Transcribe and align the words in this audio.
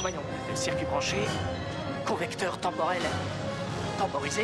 Voyons, 0.00 0.22
le 0.48 0.54
circuit 0.54 0.86
branché, 0.86 1.16
correcteur 2.06 2.60
temporel 2.60 3.02
temporisé. 3.98 4.42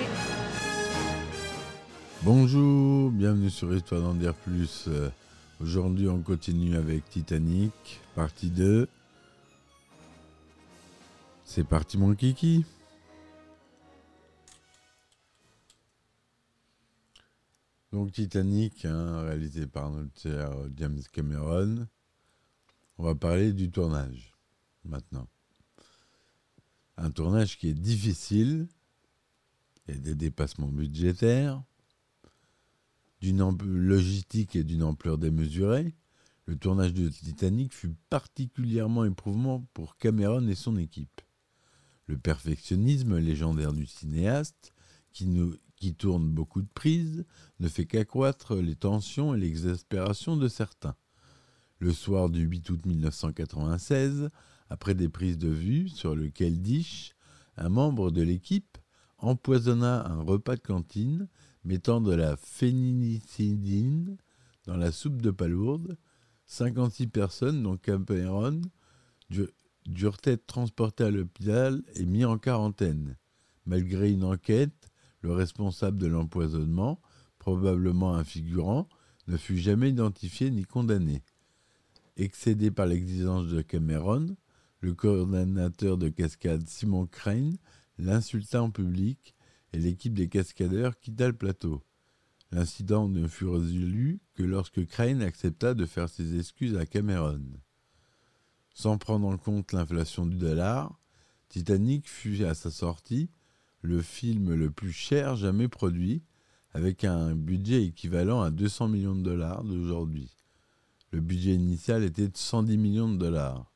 Bonjour, 2.22 3.12
bienvenue 3.12 3.50
sur 3.50 3.72
Histoire 3.72 4.00
d'en 4.00 4.14
dire 4.14 4.34
plus. 4.34 4.88
Aujourd'hui, 5.60 6.08
on 6.08 6.22
continue 6.22 6.76
avec 6.76 7.08
Titanic, 7.08 7.72
partie 8.16 8.50
2. 8.50 8.88
C'est 11.44 11.64
parti, 11.64 11.98
mon 11.98 12.14
kiki. 12.14 12.64
Donc, 17.92 18.10
Titanic, 18.10 18.84
hein, 18.86 19.22
réalisé 19.22 19.68
par 19.68 19.90
notre 19.90 20.68
James 20.76 21.02
Cameron. 21.12 21.86
On 22.98 23.04
va 23.04 23.14
parler 23.14 23.52
du 23.52 23.70
tournage 23.70 24.32
maintenant. 24.84 25.28
Un 26.96 27.10
tournage 27.10 27.58
qui 27.58 27.68
est 27.68 27.74
difficile. 27.74 28.68
A 29.88 29.92
des 29.92 30.14
dépassements 30.14 30.68
budgétaires 30.68 31.62
d'une 33.24 33.56
logistique 33.64 34.54
et 34.54 34.64
d'une 34.64 34.82
ampleur 34.82 35.16
démesurée, 35.16 35.94
le 36.46 36.56
tournage 36.56 36.92
de 36.92 37.08
Titanic 37.08 37.72
fut 37.72 37.94
particulièrement 38.10 39.06
éprouvant 39.06 39.66
pour 39.72 39.96
Cameron 39.96 40.46
et 40.46 40.54
son 40.54 40.76
équipe. 40.76 41.22
Le 42.06 42.18
perfectionnisme 42.18 43.16
légendaire 43.16 43.72
du 43.72 43.86
cinéaste, 43.86 44.74
qui, 45.10 45.26
qui 45.76 45.94
tourne 45.94 46.28
beaucoup 46.28 46.60
de 46.60 46.68
prises, 46.74 47.24
ne 47.60 47.68
fait 47.68 47.86
qu'accroître 47.86 48.56
les 48.56 48.76
tensions 48.76 49.34
et 49.34 49.38
l'exaspération 49.38 50.36
de 50.36 50.48
certains. 50.48 50.96
Le 51.78 51.94
soir 51.94 52.28
du 52.28 52.42
8 52.42 52.68
août 52.70 52.84
1996, 52.84 54.28
après 54.70 54.94
des 54.94 55.08
prises 55.08 55.38
de 55.38 55.48
vue 55.48 55.88
sur 55.88 56.14
le 56.16 56.28
Keldish, 56.30 57.14
un 57.56 57.68
membre 57.68 58.10
de 58.10 58.22
l'équipe 58.22 58.78
empoisonna 59.18 60.06
un 60.06 60.22
repas 60.22 60.56
de 60.56 60.60
cantine 60.60 61.28
mettant 61.64 62.00
de 62.00 62.12
la 62.14 62.36
phénylicidine 62.36 64.16
dans 64.66 64.76
la 64.76 64.92
soupe 64.92 65.22
de 65.22 65.30
palourde. 65.30 65.96
56 66.46 67.06
personnes, 67.06 67.62
dont 67.62 67.76
Cameron, 67.78 68.60
du- 69.30 69.48
durent 69.86 70.18
être 70.24 70.46
transportées 70.46 71.04
à 71.04 71.10
l'hôpital 71.10 71.82
et 71.94 72.04
mis 72.04 72.24
en 72.24 72.38
quarantaine. 72.38 73.16
Malgré 73.66 74.12
une 74.12 74.24
enquête, 74.24 74.90
le 75.22 75.32
responsable 75.32 75.96
de 75.98 76.06
l'empoisonnement, 76.06 77.00
probablement 77.38 78.14
un 78.14 78.24
figurant, 78.24 78.88
ne 79.26 79.38
fut 79.38 79.56
jamais 79.56 79.88
identifié 79.90 80.50
ni 80.50 80.64
condamné. 80.64 81.22
Excédé 82.16 82.70
par 82.70 82.86
l'exigence 82.86 83.46
de 83.46 83.62
Cameron, 83.62 84.36
le 84.84 84.92
coordonnateur 84.92 85.96
de 85.96 86.10
cascade 86.10 86.68
Simon 86.68 87.06
Crane 87.06 87.56
l'insulta 87.96 88.62
en 88.62 88.70
public 88.70 89.34
et 89.72 89.78
l'équipe 89.78 90.12
des 90.12 90.28
cascadeurs 90.28 90.98
quitta 91.00 91.26
le 91.26 91.32
plateau. 91.32 91.82
L'incident 92.52 93.08
ne 93.08 93.26
fut 93.26 93.46
résolu 93.46 94.20
que 94.34 94.42
lorsque 94.42 94.86
Crane 94.86 95.22
accepta 95.22 95.72
de 95.72 95.86
faire 95.86 96.10
ses 96.10 96.38
excuses 96.38 96.76
à 96.76 96.84
Cameron. 96.84 97.40
Sans 98.74 98.98
prendre 98.98 99.26
en 99.26 99.38
compte 99.38 99.72
l'inflation 99.72 100.26
du 100.26 100.36
dollar, 100.36 101.00
Titanic 101.48 102.06
fut 102.06 102.44
à 102.44 102.52
sa 102.52 102.70
sortie 102.70 103.30
le 103.80 104.02
film 104.02 104.52
le 104.52 104.70
plus 104.70 104.92
cher 104.92 105.34
jamais 105.34 105.68
produit, 105.68 106.22
avec 106.72 107.04
un 107.04 107.34
budget 107.34 107.84
équivalent 107.84 108.42
à 108.42 108.50
200 108.50 108.88
millions 108.88 109.16
de 109.16 109.22
dollars 109.22 109.64
d'aujourd'hui. 109.64 110.36
Le 111.10 111.20
budget 111.20 111.54
initial 111.54 112.04
était 112.04 112.28
de 112.28 112.36
110 112.36 112.76
millions 112.76 113.08
de 113.08 113.16
dollars, 113.16 113.73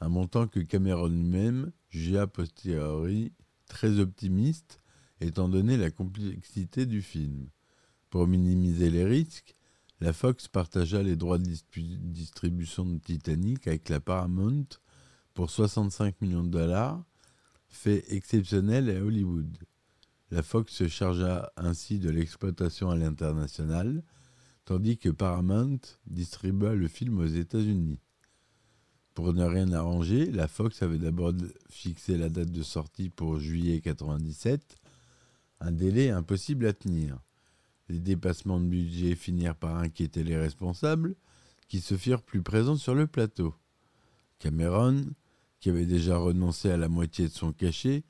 un 0.00 0.08
montant 0.08 0.46
que 0.46 0.60
Cameron 0.60 1.08
lui-même 1.08 1.72
jugeait 1.88 2.18
a 2.18 2.26
posteriori 2.26 3.32
très 3.66 3.98
optimiste 3.98 4.80
étant 5.20 5.48
donné 5.48 5.76
la 5.76 5.90
complexité 5.90 6.86
du 6.86 7.02
film. 7.02 7.48
Pour 8.10 8.26
minimiser 8.26 8.90
les 8.90 9.04
risques, 9.04 9.56
la 10.00 10.12
Fox 10.12 10.48
partagea 10.48 11.02
les 11.02 11.16
droits 11.16 11.38
de 11.38 11.50
distribution 11.74 12.84
de 12.84 12.98
Titanic 12.98 13.66
avec 13.66 13.88
la 13.88 14.00
Paramount 14.00 14.66
pour 15.34 15.50
65 15.50 16.20
millions 16.20 16.44
de 16.44 16.50
dollars, 16.50 17.02
fait 17.68 18.04
exceptionnel 18.12 18.88
à 18.88 19.02
Hollywood. 19.02 19.58
La 20.30 20.42
Fox 20.42 20.72
se 20.72 20.88
chargea 20.88 21.52
ainsi 21.56 21.98
de 21.98 22.10
l'exploitation 22.10 22.90
à 22.90 22.96
l'international, 22.96 24.02
tandis 24.64 24.96
que 24.96 25.08
Paramount 25.08 25.80
distribua 26.06 26.74
le 26.74 26.88
film 26.88 27.18
aux 27.18 27.26
États-Unis. 27.26 28.00
Pour 29.14 29.32
ne 29.32 29.44
rien 29.44 29.70
arranger, 29.72 30.26
la 30.32 30.48
Fox 30.48 30.82
avait 30.82 30.98
d'abord 30.98 31.32
fixé 31.70 32.18
la 32.18 32.28
date 32.28 32.50
de 32.50 32.62
sortie 32.62 33.10
pour 33.10 33.38
juillet 33.38 33.80
97, 33.80 34.76
un 35.60 35.70
délai 35.70 36.10
impossible 36.10 36.66
à 36.66 36.72
tenir. 36.72 37.18
Les 37.88 38.00
dépassements 38.00 38.60
de 38.60 38.66
budget 38.66 39.14
finirent 39.14 39.54
par 39.54 39.76
inquiéter 39.76 40.24
les 40.24 40.36
responsables, 40.36 41.14
qui 41.68 41.80
se 41.80 41.96
firent 41.96 42.22
plus 42.22 42.42
présents 42.42 42.76
sur 42.76 42.94
le 42.94 43.06
plateau. 43.06 43.54
Cameron, 44.40 45.04
qui 45.60 45.70
avait 45.70 45.86
déjà 45.86 46.16
renoncé 46.16 46.70
à 46.70 46.76
la 46.76 46.88
moitié 46.88 47.28
de 47.28 47.32
son 47.32 47.52
cachet 47.52 48.02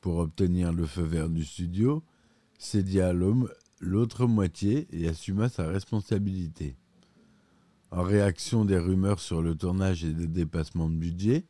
pour 0.00 0.18
obtenir 0.18 0.72
le 0.72 0.86
feu 0.86 1.02
vert 1.02 1.30
du 1.30 1.44
studio, 1.44 2.04
cédia 2.58 3.12
l'autre 3.80 4.26
moitié 4.26 4.86
et 4.92 5.08
assuma 5.08 5.48
sa 5.48 5.66
responsabilité. 5.66 6.76
En 7.92 8.02
réaction 8.02 8.64
des 8.64 8.78
rumeurs 8.78 9.18
sur 9.18 9.42
le 9.42 9.56
tournage 9.56 10.04
et 10.04 10.12
des 10.12 10.28
dépassements 10.28 10.88
de 10.88 10.94
budget, 10.94 11.44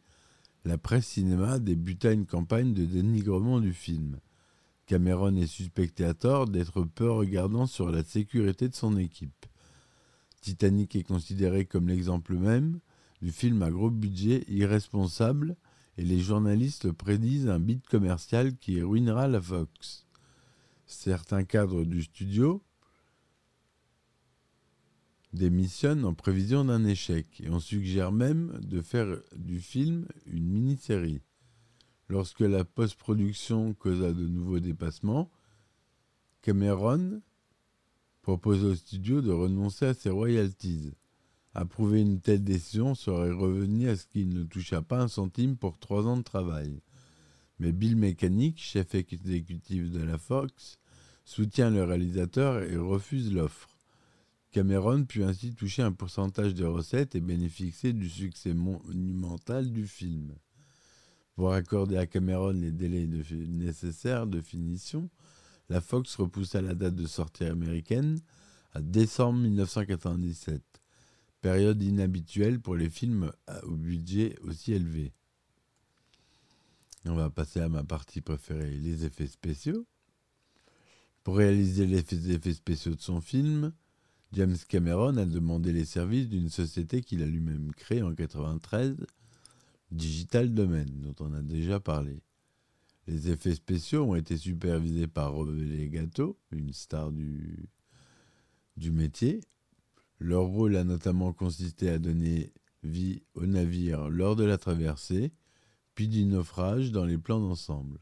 la 0.65 0.79
presse 0.79 1.07
cinéma 1.07 1.59
débuta 1.59 2.13
une 2.13 2.25
campagne 2.25 2.73
de 2.73 2.87
dénigrement 2.87 3.61
du 3.61 3.75
film. 3.75 4.21
Cameron 4.87 5.37
est 5.37 5.47
suspecté 5.47 6.05
à 6.05 6.15
tort 6.15 6.49
d'être 6.49 6.83
peu 6.83 7.11
regardant 7.11 7.67
sur 7.67 7.91
la 7.91 8.03
sécurité 8.03 8.69
de 8.69 8.75
son 8.75 8.97
équipe. 8.97 9.47
Titanic 10.41 10.97
est 10.97 11.03
considéré 11.03 11.67
comme 11.67 11.89
l'exemple 11.89 12.35
même 12.35 12.81
du 13.21 13.33
film 13.33 13.63
à 13.63 13.71
gros 13.71 13.91
budget 13.91 14.45
irresponsable 14.49 15.57
et 15.99 16.05
les 16.05 16.21
journalistes 16.21 16.91
prédisent 16.91 17.49
un 17.49 17.59
beat 17.59 17.87
commercial 17.87 18.57
qui 18.57 18.81
ruinera 18.81 19.29
la 19.29 19.43
Fox. 19.43 20.07
Certains 20.87 21.45
cadres 21.45 21.85
du 21.85 22.03
studio 22.03 22.63
démissionnent 25.33 26.05
en 26.05 26.15
prévision 26.15 26.65
d'un 26.65 26.85
échec 26.85 27.41
et 27.41 27.51
on 27.51 27.61
suggère 27.61 28.13
même 28.13 28.59
de 28.63 28.81
faire 28.81 29.19
du 29.37 29.61
film 29.61 30.07
une 30.27 30.49
mini-série. 30.49 31.23
Lorsque 32.09 32.41
la 32.41 32.65
post-production 32.65 33.73
causa 33.75 34.13
de 34.13 34.27
nouveaux 34.27 34.59
dépassements, 34.59 35.31
Cameron 36.43 37.21
propose 38.23 38.65
au 38.65 38.75
studio 38.75 39.21
de 39.21 39.31
renoncer 39.31 39.87
à 39.87 39.95
ses 39.95 40.11
royalties. 40.11 40.93
Approuver 41.55 42.01
une 42.01 42.21
telle 42.21 42.45
décision 42.45 42.95
serait 42.95 43.33
revenu 43.33 43.89
à 43.89 43.97
ce 43.97 44.07
qu'il 44.07 44.29
ne 44.31 44.45
toucha 44.45 44.83
pas 44.83 45.01
un 45.01 45.09
centime 45.09 45.57
pour 45.57 45.79
trois 45.79 46.07
ans 46.07 46.17
de 46.17 46.23
travail. 46.23 46.81
Mais 47.59 47.73
Bill 47.73 47.97
Mechanic, 47.97 48.59
chef 48.59 48.95
exécutif 48.95 49.91
de 49.91 50.03
la 50.03 50.17
Fox, 50.17 50.79
soutient 51.25 51.71
le 51.71 51.85
réalisateur 51.85 52.63
et 52.63 52.77
refuse 52.77 53.33
l'offre. 53.33 53.70
Cameron 54.51 55.05
put 55.05 55.23
ainsi 55.23 55.55
toucher 55.55 55.83
un 55.83 55.93
pourcentage 55.93 56.55
des 56.55 56.65
recettes 56.65 57.15
et 57.15 57.21
bénéficier 57.21 57.93
du 57.93 58.09
succès 58.09 58.53
monumental 58.53 59.71
du 59.71 59.87
film. 59.87 60.35
Pour 61.37 61.53
accorder 61.53 61.97
à 61.97 62.07
Cameron 62.07 62.51
les 62.51 62.73
délais 62.73 63.07
nécessaires 63.07 64.27
de 64.27 64.41
finition, 64.41 65.09
la 65.69 65.81
Fox 65.81 66.17
repoussa 66.17 66.61
la 66.61 66.75
date 66.75 66.97
de 66.97 67.07
sortie 67.07 67.45
américaine 67.45 68.21
à 68.73 68.81
décembre 68.81 69.39
1997, 69.39 70.63
période 71.41 71.81
inhabituelle 71.81 72.61
pour 72.61 72.75
les 72.75 72.91
films 72.91 73.33
au 73.63 73.77
budget 73.77 74.37
aussi 74.43 74.73
élevé. 74.73 75.13
On 77.05 77.15
va 77.15 77.31
passer 77.31 77.61
à 77.61 77.69
ma 77.69 77.85
partie 77.85 78.21
préférée, 78.21 78.77
les 78.77 79.05
effets 79.05 79.29
spéciaux. 79.29 79.87
Pour 81.23 81.37
réaliser 81.37 81.87
les 81.87 82.01
effets 82.33 82.53
spéciaux 82.53 82.95
de 82.95 83.01
son 83.01 83.21
film, 83.21 83.73
James 84.33 84.57
Cameron 84.69 85.17
a 85.17 85.25
demandé 85.25 85.73
les 85.73 85.85
services 85.85 86.29
d'une 86.29 86.51
société 86.51 87.01
qu'il 87.03 87.23
a 87.23 87.27
lui-même 87.27 87.73
créée 87.73 88.03
en 88.03 88.11
1993, 88.11 88.97
Digital 89.91 90.55
Domain, 90.55 90.87
dont 90.87 91.17
on 91.19 91.33
a 91.33 91.43
déjà 91.43 91.81
parlé. 91.81 92.23
Les 93.09 93.29
effets 93.29 93.57
spéciaux 93.57 94.05
ont 94.05 94.15
été 94.15 94.37
supervisés 94.37 95.09
par 95.09 95.33
Robert 95.33 95.55
Legato, 95.55 96.39
une 96.53 96.73
star 96.73 97.11
du, 97.11 97.69
du 98.77 98.93
métier. 98.93 99.41
Leur 100.21 100.45
rôle 100.45 100.77
a 100.77 100.85
notamment 100.85 101.33
consisté 101.33 101.89
à 101.89 101.99
donner 101.99 102.53
vie 102.85 103.23
au 103.35 103.47
navire 103.47 104.09
lors 104.09 104.37
de 104.37 104.45
la 104.45 104.59
traversée, 104.59 105.33
puis 105.97 106.07
du 106.07 106.25
naufrage 106.25 106.93
dans 106.93 107.05
les 107.05 107.19
plans 107.19 107.41
d'ensemble. 107.41 107.99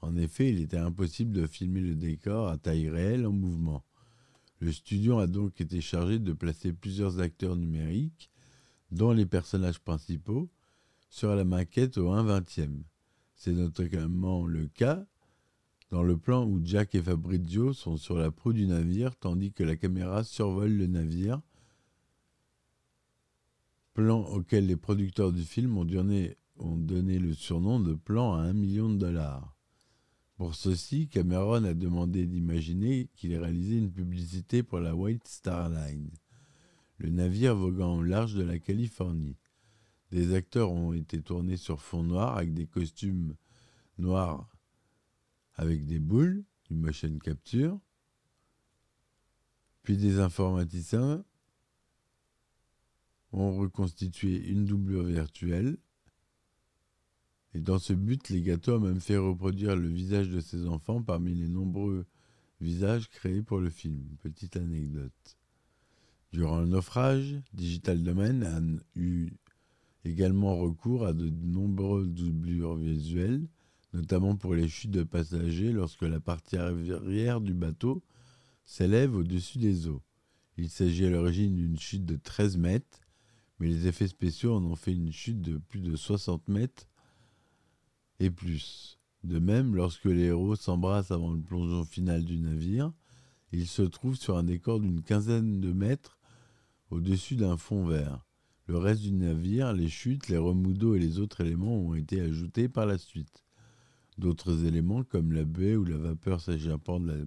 En 0.00 0.16
effet, 0.16 0.48
il 0.48 0.60
était 0.60 0.78
impossible 0.78 1.32
de 1.32 1.46
filmer 1.46 1.80
le 1.80 1.94
décor 1.94 2.48
à 2.48 2.56
taille 2.56 2.88
réelle 2.88 3.26
en 3.26 3.32
mouvement. 3.32 3.84
Le 4.60 4.72
studio 4.72 5.18
a 5.18 5.26
donc 5.26 5.60
été 5.60 5.80
chargé 5.80 6.18
de 6.18 6.32
placer 6.32 6.72
plusieurs 6.72 7.20
acteurs 7.20 7.56
numériques, 7.56 8.30
dont 8.90 9.12
les 9.12 9.26
personnages 9.26 9.80
principaux, 9.80 10.48
sur 11.08 11.34
la 11.34 11.44
maquette 11.44 11.98
au 11.98 12.10
1 12.10 12.24
20e. 12.24 12.82
C'est 13.34 13.52
notamment 13.52 14.46
le 14.46 14.66
cas 14.66 15.06
dans 15.90 16.02
le 16.02 16.16
plan 16.16 16.44
où 16.44 16.60
Jack 16.64 16.94
et 16.94 17.02
Fabrizio 17.02 17.72
sont 17.72 17.96
sur 17.96 18.16
la 18.16 18.30
proue 18.30 18.52
du 18.52 18.66
navire 18.66 19.14
tandis 19.16 19.52
que 19.52 19.62
la 19.62 19.76
caméra 19.76 20.24
survole 20.24 20.72
le 20.72 20.86
navire, 20.86 21.40
plan 23.94 24.20
auquel 24.20 24.66
les 24.66 24.76
producteurs 24.76 25.32
du 25.32 25.42
film 25.42 25.78
ont 25.78 25.84
donné, 25.84 26.36
ont 26.58 26.76
donné 26.76 27.18
le 27.18 27.34
surnom 27.34 27.80
de 27.80 27.94
plan 27.94 28.34
à 28.34 28.40
un 28.40 28.52
million 28.52 28.88
de 28.88 28.98
dollars. 28.98 29.55
Pour 30.36 30.54
ceci, 30.54 31.08
Cameron 31.08 31.64
a 31.64 31.74
demandé 31.74 32.26
d'imaginer 32.26 33.08
qu'il 33.14 33.36
réalisait 33.36 33.78
une 33.78 33.92
publicité 33.92 34.62
pour 34.62 34.80
la 34.80 34.94
White 34.94 35.26
Star 35.26 35.70
Line, 35.70 36.10
le 36.98 37.10
navire 37.10 37.56
voguant 37.56 37.96
au 37.96 38.02
large 38.02 38.34
de 38.34 38.42
la 38.42 38.58
Californie. 38.58 39.38
Des 40.12 40.34
acteurs 40.34 40.70
ont 40.70 40.92
été 40.92 41.22
tournés 41.22 41.56
sur 41.56 41.80
fond 41.80 42.02
noir 42.02 42.36
avec 42.36 42.52
des 42.52 42.66
costumes 42.66 43.34
noirs 43.98 44.48
avec 45.54 45.86
des 45.86 45.98
boules, 45.98 46.44
une 46.70 46.80
motion 46.80 47.18
capture, 47.18 47.80
puis 49.82 49.96
des 49.96 50.18
informaticiens 50.18 51.24
ont 53.32 53.56
reconstitué 53.56 54.48
une 54.48 54.64
doublure 54.64 55.04
virtuelle. 55.04 55.78
Et 57.56 57.60
dans 57.60 57.78
ce 57.78 57.94
but, 57.94 58.30
gâteaux 58.34 58.74
ont 58.74 58.80
même 58.80 59.00
fait 59.00 59.16
reproduire 59.16 59.76
le 59.76 59.88
visage 59.88 60.28
de 60.28 60.40
ses 60.40 60.66
enfants 60.66 61.00
parmi 61.00 61.34
les 61.34 61.48
nombreux 61.48 62.04
visages 62.60 63.08
créés 63.08 63.40
pour 63.40 63.60
le 63.60 63.70
film. 63.70 64.04
Petite 64.22 64.58
anecdote. 64.58 65.38
Durant 66.34 66.60
le 66.60 66.66
naufrage, 66.66 67.34
Digital 67.54 68.02
Domain 68.02 68.42
a 68.42 68.60
eu 68.94 69.30
également 70.04 70.54
recours 70.54 71.06
à 71.06 71.14
de 71.14 71.30
nombreuses 71.30 72.10
doublures 72.10 72.74
visuelles, 72.74 73.48
notamment 73.94 74.36
pour 74.36 74.54
les 74.54 74.68
chutes 74.68 74.90
de 74.90 75.02
passagers 75.02 75.72
lorsque 75.72 76.02
la 76.02 76.20
partie 76.20 76.58
arrière 76.58 77.40
du 77.40 77.54
bateau 77.54 78.02
s'élève 78.66 79.16
au-dessus 79.16 79.56
des 79.56 79.88
eaux. 79.88 80.02
Il 80.58 80.68
s'agit 80.68 81.06
à 81.06 81.10
l'origine 81.10 81.54
d'une 81.54 81.78
chute 81.78 82.04
de 82.04 82.16
13 82.16 82.58
mètres, 82.58 83.00
mais 83.60 83.68
les 83.68 83.86
effets 83.86 84.08
spéciaux 84.08 84.56
en 84.56 84.64
ont 84.66 84.76
fait 84.76 84.92
une 84.92 85.10
chute 85.10 85.40
de 85.40 85.56
plus 85.56 85.80
de 85.80 85.96
60 85.96 86.48
mètres 86.48 86.86
et 88.20 88.30
plus. 88.30 88.98
De 89.24 89.38
même, 89.38 89.74
lorsque 89.74 90.04
les 90.04 90.24
héros 90.24 90.56
s'embrassent 90.56 91.10
avant 91.10 91.32
le 91.32 91.40
plongeon 91.40 91.84
final 91.84 92.24
du 92.24 92.38
navire, 92.38 92.92
ils 93.52 93.66
se 93.66 93.82
trouvent 93.82 94.18
sur 94.18 94.36
un 94.36 94.44
décor 94.44 94.80
d'une 94.80 95.02
quinzaine 95.02 95.60
de 95.60 95.72
mètres 95.72 96.18
au-dessus 96.90 97.36
d'un 97.36 97.56
fond 97.56 97.84
vert. 97.84 98.24
Le 98.66 98.78
reste 98.78 99.02
du 99.02 99.12
navire, 99.12 99.72
les 99.72 99.88
chutes, 99.88 100.28
les 100.28 100.36
remous 100.36 100.74
d'eau 100.74 100.94
et 100.94 100.98
les 100.98 101.18
autres 101.18 101.40
éléments 101.40 101.76
ont 101.76 101.94
été 101.94 102.20
ajoutés 102.20 102.68
par 102.68 102.86
la 102.86 102.98
suite. 102.98 103.44
D'autres 104.18 104.64
éléments, 104.64 105.04
comme 105.04 105.32
la 105.32 105.44
baie 105.44 105.76
ou 105.76 105.84
la 105.84 105.98
vapeur 105.98 106.40
s'échappant 106.40 106.98
de 107.00 107.12
la 107.12 107.24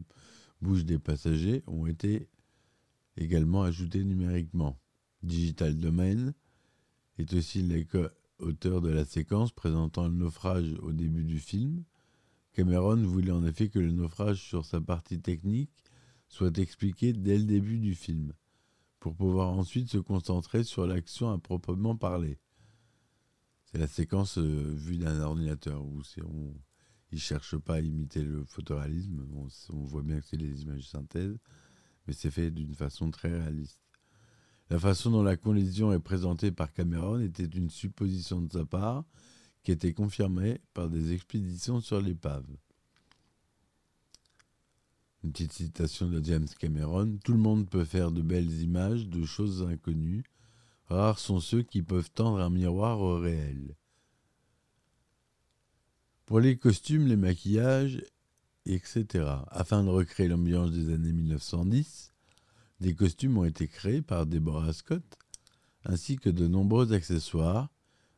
bouche 0.61 0.85
des 0.85 0.99
passagers, 0.99 1.63
ont 1.67 1.85
été 1.85 2.27
également 3.15 3.63
ajoutés 3.63 4.03
numériquement. 4.03 4.77
Digital 5.21 5.77
Domain 5.77 6.33
est 7.17 7.33
aussi 7.33 7.63
l'auteur 8.39 8.81
de 8.81 8.89
la 8.89 9.05
séquence 9.05 9.51
présentant 9.51 10.07
le 10.07 10.13
naufrage 10.13 10.73
au 10.81 10.91
début 10.91 11.23
du 11.23 11.39
film. 11.39 11.83
Cameron 12.53 12.97
voulait 13.03 13.31
en 13.31 13.45
effet 13.45 13.69
que 13.69 13.79
le 13.79 13.91
naufrage 13.91 14.41
sur 14.41 14.65
sa 14.65 14.81
partie 14.81 15.19
technique 15.19 15.71
soit 16.27 16.57
expliqué 16.57 17.13
dès 17.13 17.37
le 17.37 17.45
début 17.45 17.79
du 17.79 17.95
film, 17.95 18.33
pour 18.99 19.15
pouvoir 19.15 19.49
ensuite 19.49 19.89
se 19.89 19.97
concentrer 19.97 20.63
sur 20.63 20.85
l'action 20.85 21.31
à 21.31 21.39
proprement 21.39 21.95
parler. 21.95 22.39
C'est 23.65 23.77
la 23.77 23.87
séquence 23.87 24.37
euh, 24.37 24.73
vue 24.75 24.97
d'un 24.97 25.21
ordinateur 25.21 25.83
où 25.83 26.01
on, 26.23 26.53
il 27.11 27.15
ne 27.15 27.19
cherche 27.19 27.57
pas 27.57 27.75
à 27.75 27.79
imiter 27.81 28.23
le 28.23 28.43
photoréalisme. 28.45 29.25
on 29.69 29.83
voit 29.83 30.03
bien 30.03 30.19
que 30.19 30.25
c'est 30.25 30.37
des 30.37 30.63
images 30.63 30.87
synthèse, 30.87 31.37
mais 32.07 32.13
c'est 32.13 32.31
fait 32.31 32.51
d'une 32.51 32.75
façon 32.75 33.11
très 33.11 33.31
réaliste. 33.31 33.79
La 34.69 34.77
façon 34.77 35.09
dont 35.09 35.23
la 35.23 35.35
collision 35.35 35.91
est 35.93 35.99
présentée 35.99 36.51
par 36.51 36.71
Cameron 36.71 37.19
était 37.19 37.45
une 37.45 37.71
supposition 37.71 38.41
de 38.41 38.53
sa 38.53 38.65
part 38.65 39.03
qui 39.63 39.71
était 39.71 39.93
confirmée 39.93 40.61
par 40.73 40.89
des 40.89 41.11
expéditions 41.13 41.81
sur 41.81 41.99
l'épave. 41.99 42.45
Une 45.23 45.31
petite 45.31 45.53
citation 45.53 46.07
de 46.07 46.23
James 46.23 46.47
Cameron 46.59 47.17
Tout 47.23 47.33
le 47.33 47.39
monde 47.39 47.67
peut 47.67 47.83
faire 47.83 48.11
de 48.11 48.21
belles 48.21 48.61
images 48.61 49.07
de 49.07 49.25
choses 49.25 49.63
inconnues. 49.63 50.23
Rares 50.85 51.19
sont 51.19 51.39
ceux 51.39 51.63
qui 51.63 51.81
peuvent 51.81 52.11
tendre 52.11 52.39
un 52.39 52.49
miroir 52.49 53.01
au 53.01 53.17
réel. 53.17 53.75
Pour 56.25 56.39
les 56.39 56.57
costumes, 56.57 57.07
les 57.07 57.15
maquillages, 57.15 58.03
etc., 58.65 59.25
afin 59.47 59.83
de 59.83 59.89
recréer 59.89 60.27
l'ambiance 60.27 60.71
des 60.71 60.93
années 60.93 61.11
1910, 61.11 62.13
des 62.79 62.95
costumes 62.95 63.37
ont 63.37 63.45
été 63.45 63.67
créés 63.67 64.01
par 64.01 64.25
Deborah 64.25 64.73
Scott, 64.73 65.03
ainsi 65.85 66.17
que 66.17 66.29
de 66.29 66.47
nombreux 66.47 66.93
accessoires, 66.93 67.69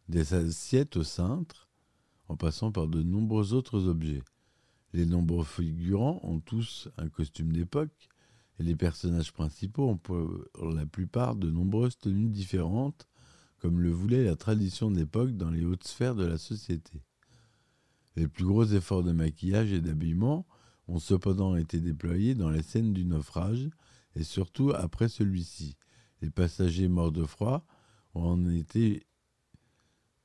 des 0.07 0.33
assiettes 0.33 0.97
au 0.97 1.03
cintre, 1.03 1.69
en 2.27 2.35
passant 2.35 2.71
par 2.71 2.87
de 2.87 3.01
nombreux 3.01 3.53
autres 3.53 3.87
objets. 3.87 4.23
Les 4.93 5.05
nombreux 5.05 5.45
figurants 5.45 6.19
ont 6.23 6.39
tous 6.39 6.89
un 6.97 7.07
costume 7.07 7.51
d'époque, 7.51 8.09
et 8.59 8.63
les 8.63 8.75
personnages 8.75 9.33
principaux 9.33 9.89
ont 9.89 9.97
pour 9.97 10.29
la 10.73 10.85
plupart 10.85 11.35
de 11.35 11.49
nombreuses 11.49 11.97
tenues 11.97 12.29
différentes, 12.29 13.07
comme 13.59 13.79
le 13.79 13.91
voulait 13.91 14.25
la 14.25 14.35
tradition 14.35 14.91
d'époque 14.91 15.37
dans 15.37 15.49
les 15.49 15.63
hautes 15.63 15.87
sphères 15.87 16.15
de 16.15 16.25
la 16.25 16.37
société. 16.37 17.03
Les 18.15 18.27
plus 18.27 18.43
gros 18.43 18.65
efforts 18.65 19.03
de 19.03 19.11
maquillage 19.11 19.71
et 19.71 19.81
d'habillement 19.81 20.45
ont 20.87 20.99
cependant 20.99 21.55
été 21.55 21.79
déployés 21.79 22.35
dans 22.35 22.49
les 22.49 22.63
scènes 22.63 22.91
du 22.91 23.05
naufrage, 23.05 23.69
et 24.15 24.23
surtout 24.23 24.71
après 24.71 25.09
celui-ci. 25.09 25.77
Les 26.21 26.29
passagers 26.29 26.87
morts 26.87 27.11
de 27.11 27.25
froid 27.25 27.65
ont 28.13 28.49
été, 28.49 29.05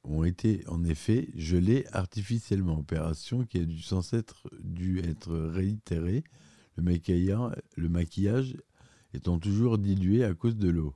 ont 0.05 0.25
été 0.25 0.66
en 0.69 0.85
effet 0.85 1.28
gelés 1.35 1.87
artificiellement, 1.93 2.78
opération 2.78 3.45
qui 3.45 3.59
a 3.59 3.64
dû 3.64 3.81
sans 3.81 4.12
être 4.12 4.49
dû 4.62 4.99
être 5.00 5.35
réitérée, 5.35 6.25
le 6.76 6.83
maquillage, 6.83 7.57
le 7.76 7.88
maquillage 7.88 8.57
étant 9.14 9.38
toujours 9.38 9.78
dilué 9.78 10.25
à 10.25 10.35
cause 10.35 10.57
de 10.57 10.69
l'eau. 10.69 10.95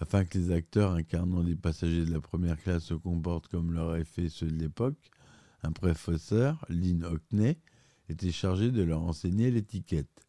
Afin 0.00 0.24
que 0.24 0.36
les 0.36 0.50
acteurs 0.50 0.92
incarnant 0.92 1.44
des 1.44 1.54
passagers 1.54 2.04
de 2.04 2.12
la 2.12 2.20
première 2.20 2.60
classe 2.60 2.84
se 2.84 2.94
comportent 2.94 3.46
comme 3.46 3.72
leur 3.72 3.94
effet 3.96 4.28
ceux 4.28 4.48
de 4.48 4.58
l'époque, 4.58 5.10
un 5.62 5.70
professeur, 5.70 6.64
Lynn 6.68 7.04
Hockney, 7.04 7.58
était 8.08 8.32
chargé 8.32 8.70
de 8.70 8.82
leur 8.82 9.02
enseigner 9.02 9.50
l'étiquette. 9.50 10.23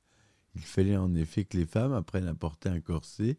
Il 0.55 0.61
fallait 0.61 0.97
en 0.97 1.13
effet 1.15 1.45
que 1.45 1.57
les 1.57 1.65
femmes 1.65 1.93
apprennent 1.93 2.27
à 2.27 2.35
porter 2.35 2.69
un 2.69 2.79
corset, 2.79 3.37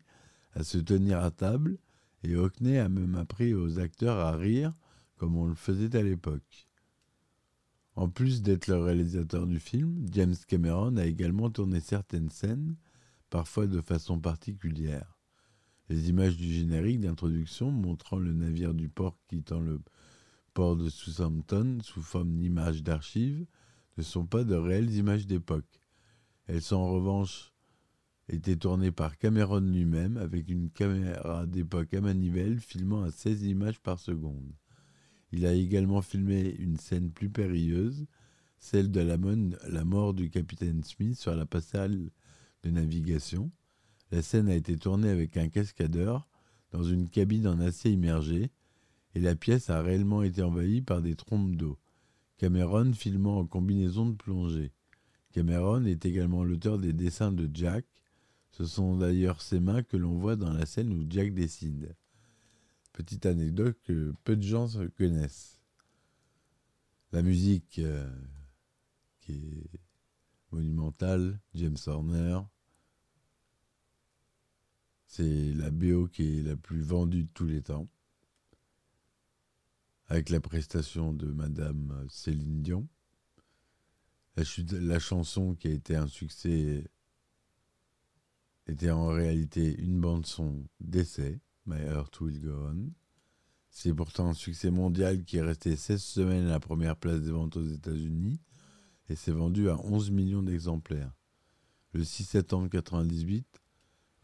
à 0.52 0.62
se 0.62 0.78
tenir 0.78 1.18
à 1.20 1.30
table, 1.30 1.78
et 2.22 2.36
Hockney 2.36 2.78
a 2.78 2.88
même 2.88 3.14
appris 3.14 3.54
aux 3.54 3.78
acteurs 3.78 4.18
à 4.18 4.36
rire 4.36 4.72
comme 5.16 5.36
on 5.36 5.46
le 5.46 5.54
faisait 5.54 5.96
à 5.96 6.02
l'époque. 6.02 6.68
En 7.94 8.10
plus 8.10 8.42
d'être 8.42 8.66
le 8.66 8.76
réalisateur 8.76 9.46
du 9.46 9.58
film, 9.58 10.06
James 10.12 10.34
Cameron 10.46 10.96
a 10.96 11.06
également 11.06 11.50
tourné 11.50 11.80
certaines 11.80 12.28
scènes, 12.28 12.76
parfois 13.30 13.66
de 13.66 13.80
façon 13.80 14.20
particulière. 14.20 15.16
Les 15.88 16.10
images 16.10 16.36
du 16.36 16.52
générique 16.52 17.00
d'introduction 17.00 17.70
montrant 17.70 18.18
le 18.18 18.32
navire 18.32 18.74
du 18.74 18.88
port 18.88 19.16
quittant 19.28 19.60
le 19.60 19.80
port 20.52 20.76
de 20.76 20.90
Southampton 20.90 21.78
sous 21.82 22.02
forme 22.02 22.36
d'images 22.36 22.82
d'archives 22.82 23.46
ne 23.96 24.02
sont 24.02 24.26
pas 24.26 24.44
de 24.44 24.54
réelles 24.54 24.94
images 24.94 25.26
d'époque. 25.26 25.80
Elles 26.46 26.62
sont 26.62 26.76
en 26.76 26.90
revanche 26.90 27.52
été 28.28 28.56
tournées 28.56 28.92
par 28.92 29.18
Cameron 29.18 29.60
lui-même 29.60 30.16
avec 30.16 30.48
une 30.48 30.70
caméra 30.70 31.46
d'époque 31.46 31.94
à 31.94 32.00
manivelle 32.00 32.60
filmant 32.60 33.02
à 33.02 33.10
16 33.10 33.44
images 33.44 33.80
par 33.80 33.98
seconde. 33.98 34.52
Il 35.32 35.46
a 35.46 35.52
également 35.52 36.02
filmé 36.02 36.54
une 36.58 36.76
scène 36.76 37.10
plus 37.10 37.30
périlleuse 37.30 38.06
celle 38.58 38.90
de 38.90 39.00
la, 39.00 39.84
mort 39.84 40.14
du 40.14 40.30
capitaine 40.30 40.82
Smith 40.82 41.16
sur 41.16 41.34
la 41.34 41.46
passerelle 41.46 42.10
de 42.62 42.70
navigation. 42.70 43.50
La 44.10 44.22
scène 44.22 44.48
a 44.48 44.54
été 44.54 44.76
tournée 44.76 45.10
avec 45.10 45.36
un 45.36 45.48
cascadeur 45.48 46.28
dans 46.72 46.82
une 46.82 47.08
cabine 47.08 47.46
en 47.46 47.60
acier 47.60 47.92
immergé 47.92 48.50
et 49.14 49.20
la 49.20 49.36
pièce 49.36 49.70
a 49.70 49.82
réellement 49.82 50.22
été 50.22 50.42
envahie 50.42 50.82
par 50.82 51.00
des 51.00 51.14
trompes 51.14 51.54
d'eau. 51.54 51.78
Cameron 52.38 52.92
filmant 52.92 53.38
en 53.38 53.46
combinaison 53.46 54.06
de 54.06 54.16
plongée. 54.16 54.72
Cameron 55.36 55.84
est 55.84 56.06
également 56.06 56.44
l'auteur 56.44 56.78
des 56.78 56.94
dessins 56.94 57.30
de 57.30 57.46
Jack. 57.52 57.84
Ce 58.52 58.64
sont 58.64 58.96
d'ailleurs 58.96 59.42
ses 59.42 59.60
mains 59.60 59.82
que 59.82 59.98
l'on 59.98 60.16
voit 60.16 60.34
dans 60.34 60.50
la 60.50 60.64
scène 60.64 60.90
où 60.94 61.04
Jack 61.10 61.34
dessine. 61.34 61.94
Petite 62.94 63.26
anecdote 63.26 63.76
que 63.84 64.14
peu 64.24 64.34
de 64.34 64.42
gens 64.42 64.66
connaissent. 64.96 65.60
La 67.12 67.20
musique 67.20 67.80
euh, 67.80 68.10
qui 69.20 69.34
est 69.34 69.80
monumentale, 70.52 71.38
James 71.54 71.76
Horner. 71.84 72.40
C'est 75.06 75.52
la 75.52 75.70
BO 75.70 76.08
qui 76.08 76.38
est 76.38 76.42
la 76.44 76.56
plus 76.56 76.80
vendue 76.80 77.24
de 77.24 77.30
tous 77.34 77.46
les 77.46 77.60
temps 77.60 77.86
avec 80.06 80.30
la 80.30 80.40
prestation 80.40 81.12
de 81.12 81.26
Madame 81.26 82.06
Céline 82.08 82.62
Dion. 82.62 82.88
La, 84.36 84.98
chanson 84.98 85.54
qui 85.54 85.68
a 85.68 85.70
été 85.70 85.96
un 85.96 86.08
succès 86.08 86.84
était 88.66 88.90
en 88.90 89.06
réalité 89.06 89.74
une 89.78 89.98
bande-son 89.98 90.62
d'essai, 90.78 91.40
My 91.64 91.80
Heart 91.80 92.20
Will 92.20 92.40
Go 92.42 92.52
On. 92.52 92.92
C'est 93.70 93.94
pourtant 93.94 94.28
un 94.28 94.34
succès 94.34 94.70
mondial 94.70 95.24
qui 95.24 95.38
est 95.38 95.42
resté 95.42 95.74
16 95.74 96.02
semaines 96.02 96.46
à 96.48 96.50
la 96.50 96.60
première 96.60 96.96
place 96.96 97.22
des 97.22 97.30
ventes 97.30 97.56
aux 97.56 97.66
États-Unis 97.66 98.38
et 99.08 99.16
s'est 99.16 99.32
vendu 99.32 99.70
à 99.70 99.78
11 99.78 100.10
millions 100.10 100.42
d'exemplaires. 100.42 101.14
Le 101.94 102.04
6 102.04 102.24
septembre 102.24 102.64
1998, 102.64 103.46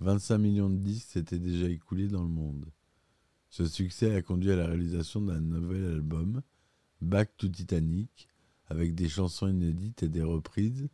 25 0.00 0.38
millions 0.38 0.69
de 0.69 0.76
disques 0.76 1.11
s'étaient 1.12 1.38
déjà 1.38 1.69
écoulés 1.69 2.09
dans 2.09 2.23
le 2.23 2.28
monde. 2.28 2.71
Ce 3.49 3.64
succès 3.64 4.14
a 4.14 4.21
conduit 4.21 4.52
à 4.52 4.57
la 4.57 4.66
réalisation 4.66 5.23
d'un 5.23 5.40
nouvel 5.40 5.85
album, 5.85 6.42
Back 7.00 7.35
to 7.38 7.49
Titanic, 7.49 8.28
avec 8.66 8.95
des 8.95 9.09
chansons 9.09 9.49
inédites 9.49 10.02
et 10.02 10.09
des 10.09 10.23
reprises, 10.23 10.88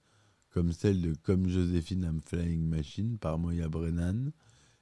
comme 0.50 0.72
celle 0.72 1.00
de 1.00 1.14
Comme 1.14 1.48
Joséphine 1.48 2.04
I'm 2.04 2.20
Flying 2.20 2.66
Machine 2.66 3.18
par 3.18 3.38
Moya 3.38 3.68
Brennan 3.68 4.32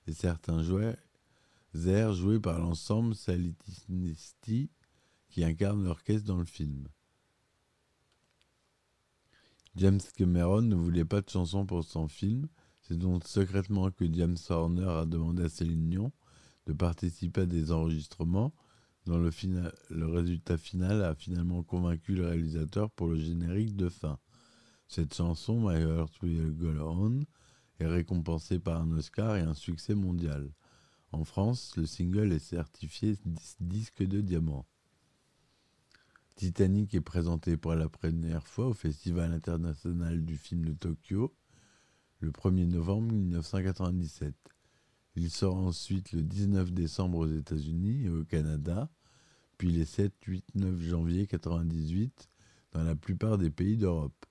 et 0.07 0.13
certains 0.13 0.63
jouets, 0.63 0.97
airs 1.85 2.15
joués 2.15 2.41
par 2.41 2.59
l'ensemble 2.59 3.15
Salitinisti 3.15 4.71
qui 5.29 5.45
incarne 5.45 5.85
l'orchestre 5.85 6.27
dans 6.27 6.39
le 6.39 6.47
film. 6.47 6.89
James 9.75 10.01
Cameron 10.17 10.63
ne 10.63 10.75
voulait 10.75 11.05
pas 11.05 11.21
de 11.21 11.29
chansons 11.29 11.67
pour 11.67 11.85
son 11.85 12.09
film, 12.09 12.49
c'est 12.81 12.97
donc 12.97 13.27
secrètement 13.27 13.91
que 13.91 14.11
James 14.11 14.39
Horner 14.49 14.89
a 14.89 15.05
demandé 15.05 15.43
à 15.43 15.49
Céline 15.51 15.91
Dion 15.91 16.13
de 16.67 16.73
participer 16.73 17.43
à 17.43 17.47
des 17.47 17.73
enregistrements 17.73 18.55
le, 19.07 19.31
le 19.91 20.07
résultat 20.07 20.59
final 20.59 21.05
a 21.05 21.15
finalement 21.15 21.63
convaincu 21.63 22.15
le 22.15 22.27
réalisateur 22.27 22.91
pour 22.91 23.09
le 23.09 23.17
générique 23.17 23.77
de 23.77 23.89
fin. 23.89 24.19
Cette 24.89 25.15
chanson, 25.15 25.61
My 25.61 25.81
Heart 25.81 26.23
Will 26.23 26.53
Go 26.53 26.71
On, 26.81 27.21
est 27.79 27.87
récompensée 27.87 28.59
par 28.59 28.81
un 28.81 28.91
Oscar 28.93 29.37
et 29.37 29.41
un 29.41 29.55
succès 29.55 29.95
mondial. 29.95 30.51
En 31.13 31.25
France, 31.25 31.77
le 31.77 31.87
single 31.87 32.33
est 32.33 32.39
certifié 32.39 33.17
disque 33.61 34.03
de 34.03 34.21
diamant. 34.21 34.67
Titanic 36.37 36.95
est 36.95 37.01
présenté 37.01 37.57
pour 37.57 37.75
la 37.75 37.89
première 37.89 38.47
fois 38.47 38.69
au 38.69 38.75
Festival 38.75 39.33
international 39.33 40.25
du 40.25 40.37
film 40.37 40.65
de 40.65 40.73
Tokyo 40.73 41.35
le 42.21 42.31
1er 42.31 42.67
novembre 42.67 43.13
1997. 43.13 44.35
Il 45.17 45.31
sort 45.31 45.57
ensuite 45.57 46.13
le 46.13 46.23
19 46.23 46.73
décembre 46.73 47.19
aux 47.19 47.27
États-Unis 47.27 48.05
et 48.05 48.11
au 48.11 48.23
Canada, 48.25 48.91
puis 49.57 49.71
les 49.71 49.87
7, 49.87 50.13
8, 50.27 50.45
9 50.57 50.79
janvier 50.83 51.21
1998 51.21 52.29
dans 52.73 52.83
la 52.83 52.95
plupart 52.95 53.39
des 53.39 53.49
pays 53.51 53.79
d'Europe. 53.79 54.27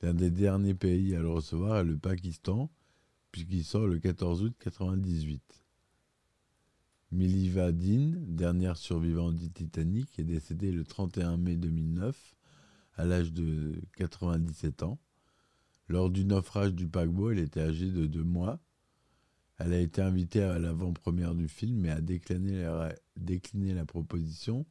L'un 0.00 0.14
des 0.14 0.30
derniers 0.30 0.74
pays 0.74 1.14
à 1.14 1.20
le 1.20 1.28
recevoir 1.28 1.80
est 1.80 1.84
le 1.84 1.98
Pakistan, 1.98 2.70
puisqu'il 3.30 3.62
sort 3.62 3.86
le 3.86 3.98
14 3.98 4.42
août 4.42 4.54
1998. 4.64 5.42
Miliva 7.12 7.70
Dean, 7.70 8.14
dernière 8.26 8.78
survivante 8.78 9.36
du 9.36 9.50
Titanic, 9.50 10.18
est 10.18 10.24
décédée 10.24 10.72
le 10.72 10.84
31 10.84 11.36
mai 11.36 11.56
2009 11.56 12.34
à 12.94 13.04
l'âge 13.04 13.34
de 13.34 13.74
97 13.96 14.82
ans. 14.82 14.98
Lors 15.88 16.08
du 16.08 16.24
naufrage 16.24 16.74
du 16.74 16.88
paquebot, 16.88 17.32
elle 17.32 17.38
était 17.40 17.60
âgée 17.60 17.90
de 17.90 18.06
deux 18.06 18.24
mois 18.24 18.58
elle 19.58 19.72
a 19.72 19.80
été 19.80 20.02
invitée 20.02 20.42
à 20.42 20.58
l'avant-première 20.58 21.34
du 21.34 21.48
film, 21.48 21.80
mais 21.80 21.90
a 21.90 22.00
décliné 22.00 23.74
la, 23.74 23.84
proposition, 23.86 24.66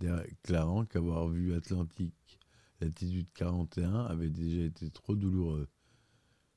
déclarant 0.00 0.84
qu'avoir 0.84 1.28
vu 1.28 1.54
Atlantique 1.54 2.14
Latitude 2.80 3.26
41 3.34 4.06
avait 4.06 4.30
déjà 4.30 4.64
été 4.64 4.90
trop 4.90 5.14
douloureux. 5.14 5.68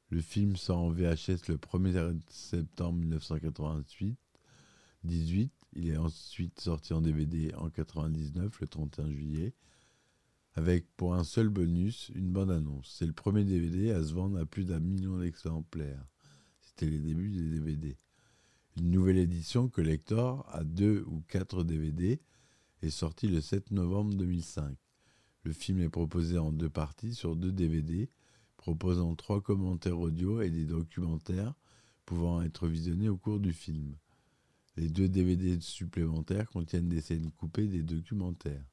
Le 0.09 0.21
film 0.21 0.55
sort 0.55 0.79
en 0.79 0.89
VHS 0.89 1.49
le 1.49 1.57
1er 1.57 2.17
septembre 2.29 2.99
1988. 2.99 4.17
18. 5.03 5.51
Il 5.75 5.89
est 5.89 5.97
ensuite 5.97 6.59
sorti 6.59 6.93
en 6.93 7.01
DVD 7.01 7.53
en 7.55 7.69
99, 7.69 8.59
le 8.61 8.67
31 8.67 9.09
juillet, 9.09 9.53
avec 10.53 10.85
pour 10.95 11.15
un 11.15 11.23
seul 11.23 11.49
bonus 11.49 12.09
une 12.15 12.31
bande-annonce. 12.31 12.95
C'est 12.97 13.07
le 13.07 13.13
premier 13.13 13.43
DVD 13.43 13.91
à 13.91 14.03
se 14.03 14.13
vendre 14.13 14.39
à 14.39 14.45
plus 14.45 14.65
d'un 14.65 14.79
million 14.79 15.17
d'exemplaires. 15.17 16.05
C'était 16.75 16.89
les 16.89 16.99
débuts 16.99 17.29
des 17.29 17.59
DVD. 17.59 17.95
Une 18.77 18.89
nouvelle 18.89 19.19
édition 19.19 19.69
collector 19.69 20.47
à 20.51 20.63
deux 20.63 21.03
ou 21.07 21.21
quatre 21.27 21.63
DVD 21.63 22.19
est 22.81 22.89
sortie 22.89 23.27
le 23.27 23.41
7 23.41 23.69
novembre 23.69 24.15
2005. 24.15 24.75
Le 25.43 25.53
film 25.53 25.81
est 25.81 25.89
proposé 25.89 26.39
en 26.39 26.51
deux 26.51 26.71
parties 26.71 27.13
sur 27.13 27.35
deux 27.35 27.51
DVD, 27.51 28.09
proposant 28.57 29.13
trois 29.13 29.39
commentaires 29.39 29.99
audio 29.99 30.41
et 30.41 30.49
des 30.49 30.65
documentaires 30.65 31.53
pouvant 32.05 32.41
être 32.41 32.67
visionnés 32.67 33.09
au 33.09 33.17
cours 33.17 33.39
du 33.39 33.53
film. 33.53 33.95
Les 34.75 34.89
deux 34.89 35.07
DVD 35.07 35.59
supplémentaires 35.61 36.49
contiennent 36.49 36.89
des 36.89 37.01
scènes 37.01 37.29
coupées 37.33 37.67
des 37.67 37.83
documentaires. 37.83 38.65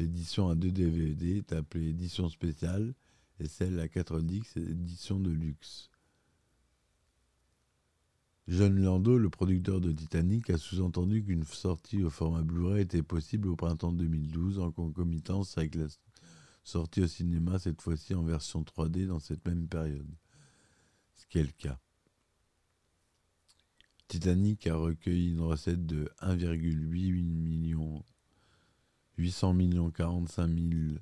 L'édition 0.00 0.48
à 0.48 0.56
deux 0.56 0.72
DVD 0.72 1.36
est 1.36 1.52
appelée 1.52 1.90
édition 1.90 2.28
spéciale 2.28 2.94
et 3.38 3.46
celle 3.46 3.78
à 3.78 3.86
4 3.86 4.22
disques 4.22 4.56
est 4.56 4.70
édition 4.70 5.20
de 5.20 5.30
luxe. 5.30 5.88
John 8.48 8.80
Lando, 8.80 9.18
le 9.18 9.28
producteur 9.28 9.80
de 9.80 9.90
Titanic, 9.90 10.50
a 10.50 10.58
sous-entendu 10.58 11.24
qu'une 11.24 11.42
sortie 11.42 12.04
au 12.04 12.10
format 12.10 12.42
Blu-ray 12.42 12.82
était 12.82 13.02
possible 13.02 13.48
au 13.48 13.56
printemps 13.56 13.90
2012 13.90 14.60
en 14.60 14.70
concomitance 14.70 15.58
avec 15.58 15.74
la 15.74 15.86
sortie 16.62 17.02
au 17.02 17.08
cinéma, 17.08 17.58
cette 17.58 17.82
fois-ci 17.82 18.14
en 18.14 18.22
version 18.22 18.62
3D 18.62 19.08
dans 19.08 19.18
cette 19.18 19.44
même 19.48 19.66
période. 19.66 20.08
Ce 21.16 21.26
qui 21.26 21.38
est 21.38 21.42
le 21.42 21.52
cas. 21.58 21.80
Titanic 24.06 24.68
a 24.68 24.76
recueilli 24.76 25.30
une 25.30 25.40
recette 25.40 25.84
de 25.84 26.08
1,8 26.20 27.24
million 27.24 28.04
800 29.18 29.54
millions 29.54 29.90
45 29.90 30.46
000 30.46 30.98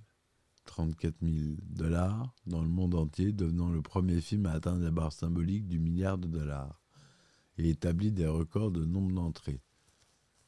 34 0.64 1.16
000 1.20 1.56
dollars 1.60 2.34
dans 2.46 2.62
le 2.62 2.68
monde 2.68 2.94
entier, 2.94 3.32
devenant 3.32 3.68
le 3.68 3.82
premier 3.82 4.22
film 4.22 4.46
à 4.46 4.52
atteindre 4.52 4.82
la 4.82 4.90
barre 4.90 5.12
symbolique 5.12 5.68
du 5.68 5.78
milliard 5.78 6.16
de 6.16 6.26
dollars 6.26 6.83
et 7.58 7.70
établit 7.70 8.12
des 8.12 8.26
records 8.26 8.70
de 8.70 8.84
nombre 8.84 9.12
d'entrées. 9.12 9.60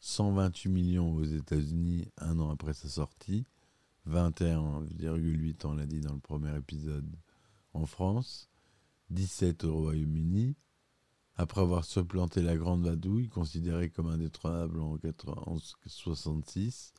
128 0.00 0.68
millions 0.68 1.14
aux 1.14 1.24
États-Unis 1.24 2.08
un 2.18 2.38
an 2.38 2.50
après 2.50 2.74
sa 2.74 2.88
sortie, 2.88 3.46
21,8 4.08 5.66
on 5.66 5.72
l'a 5.72 5.86
dit 5.86 6.00
dans 6.00 6.14
le 6.14 6.20
premier 6.20 6.56
épisode 6.56 7.10
en 7.72 7.86
France, 7.86 8.48
17 9.10 9.64
au 9.64 9.76
Royaume-Uni. 9.76 10.56
Après 11.38 11.60
avoir 11.60 11.84
supplanté 11.84 12.40
la 12.40 12.56
Grande 12.56 12.84
Vadouille, 12.84 13.28
considérée 13.28 13.90
comme 13.90 14.06
indétrônable 14.06 14.80
en 14.80 14.94
1966, 14.94 16.94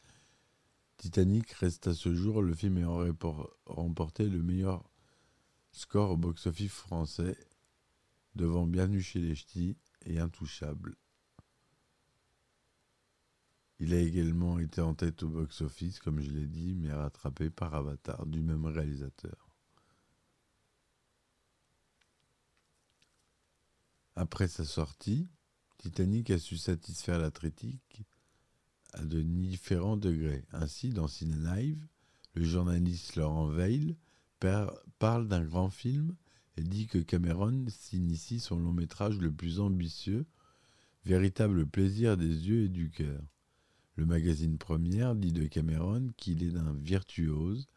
Titanic 0.97 1.51
reste 1.53 1.87
à 1.87 1.93
ce 1.93 2.13
jour 2.13 2.41
le 2.41 2.53
film 2.53 2.77
ayant 2.77 3.03
remporté 3.65 4.29
le 4.29 4.43
meilleur 4.43 4.87
score 5.71 6.11
au 6.11 6.17
box-office 6.17 6.71
français, 6.71 7.35
devant 8.35 8.67
Bienvenue 8.67 9.01
chez 9.01 9.19
les 9.19 9.33
Ch'tis 9.33 9.77
intouchable. 10.15 10.95
Il 13.79 13.93
a 13.93 13.99
également 13.99 14.57
été 14.57 14.81
en 14.81 14.95
tête 14.95 15.21
au 15.21 15.29
box-office, 15.29 15.99
comme 15.99 16.19
je 16.19 16.31
l'ai 16.31 16.47
dit, 16.47 16.73
mais 16.75 16.91
rattrapé 16.91 17.49
par 17.49 17.75
Avatar 17.75 18.25
du 18.25 18.41
même 18.41 18.65
réalisateur. 18.65 19.49
Après 24.15 24.47
sa 24.47 24.65
sortie, 24.65 25.29
Titanic 25.77 26.31
a 26.31 26.39
su 26.39 26.57
satisfaire 26.57 27.19
la 27.19 27.29
critique 27.29 28.01
à 28.93 29.03
de 29.03 29.21
différents 29.21 29.97
degrés. 29.97 30.43
Ainsi, 30.53 30.89
dans 30.89 31.07
Ciné 31.07 31.35
Live, 31.35 31.87
Le 32.33 32.43
journaliste 32.43 33.15
Laurent 33.15 33.47
Veil 33.47 33.95
parle 34.39 35.27
d'un 35.27 35.43
grand 35.43 35.69
film 35.69 36.15
et 36.57 36.63
dit 36.63 36.87
que 36.87 36.97
Cameron 36.97 37.65
s'initie 37.69 38.39
son 38.39 38.59
long 38.59 38.73
métrage 38.73 39.19
le 39.19 39.31
plus 39.31 39.59
ambitieux, 39.59 40.25
véritable 41.05 41.65
plaisir 41.67 42.17
des 42.17 42.49
yeux 42.49 42.63
et 42.63 42.69
du 42.69 42.89
cœur. 42.89 43.21
Le 43.95 44.05
magazine 44.05 44.57
Première 44.57 45.15
dit 45.15 45.31
de 45.31 45.47
Cameron 45.47 46.09
qu'il 46.17 46.43
est 46.43 46.51
d'un 46.51 46.73
virtuose 46.73 47.67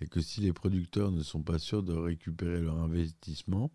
et 0.00 0.06
que 0.06 0.20
si 0.20 0.40
les 0.40 0.52
producteurs 0.52 1.10
ne 1.10 1.22
sont 1.22 1.42
pas 1.42 1.58
sûrs 1.58 1.82
de 1.82 1.94
récupérer 1.94 2.60
leur 2.60 2.78
investissement, 2.78 3.70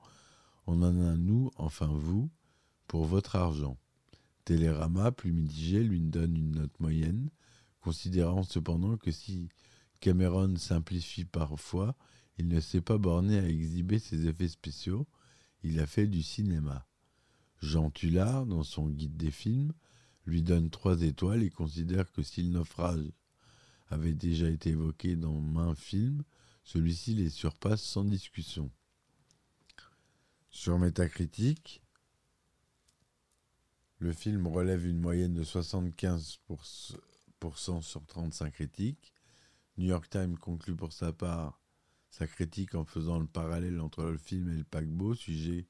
on 0.68 0.82
en 0.84 1.00
a 1.02 1.16
nous, 1.16 1.52
enfin 1.58 1.88
vous, 1.88 2.30
pour 2.88 3.06
votre 3.06 3.36
argent. 3.36 3.78
Télérama, 4.46 5.12
plus 5.12 5.32
mitigé, 5.32 5.84
lui 5.84 6.02
donne 6.02 6.36
une 6.36 6.52
note 6.52 6.80
moyenne, 6.80 7.30
considérant 7.80 8.44
cependant 8.44 8.98
que 8.98 9.12
si 9.12 9.50
Cameron 10.00 10.56
simplifie 10.58 11.26
parfois, 11.26 11.96
il 12.42 12.48
ne 12.48 12.60
s'est 12.60 12.82
pas 12.82 12.98
borné 12.98 13.38
à 13.38 13.48
exhiber 13.48 14.00
ses 14.00 14.26
effets 14.26 14.48
spéciaux, 14.48 15.06
il 15.62 15.80
a 15.80 15.86
fait 15.86 16.08
du 16.08 16.24
cinéma. 16.24 16.88
Jean 17.62 17.92
Tullard, 17.92 18.48
dans 18.48 18.64
son 18.64 18.90
guide 18.90 19.16
des 19.16 19.30
films, 19.30 19.74
lui 20.26 20.42
donne 20.42 20.72
trois 20.72 21.04
étoiles 21.04 21.44
et 21.44 21.52
considère 21.52 22.12
que 22.12 22.24
si 22.24 22.42
le 22.42 22.50
naufrage 22.50 23.12
avait 23.90 24.16
déjà 24.16 24.50
été 24.50 24.72
évoqué 24.72 25.16
dans 25.16 25.40
main 25.40 25.76
film, 25.76 26.24
celui-ci 26.64 27.14
les 27.14 27.30
surpasse 27.30 27.84
sans 27.84 28.06
discussion. 28.06 28.72
Sur 30.50 30.80
Metacritic, 30.80 31.84
le 34.00 34.14
film 34.14 34.48
relève 34.48 34.88
une 34.88 35.00
moyenne 35.00 35.36
de 35.36 35.44
75% 35.44 37.84
sur 37.84 38.04
35 38.08 38.52
critiques. 38.52 39.14
New 39.78 39.86
York 39.86 40.10
Times 40.10 40.40
conclut 40.40 40.76
pour 40.76 40.92
sa 40.92 41.14
part 41.14 41.61
sa 42.12 42.28
critique 42.28 42.76
en 42.76 42.84
faisant 42.86 43.20
le 43.20 43.26
parallèle 43.26 43.80
entre 43.80 44.04
le 44.04 44.18
film 44.18 44.50
et 44.50 44.58
le 44.58 44.64
paquebot, 44.66 45.16
sujet 45.16 45.66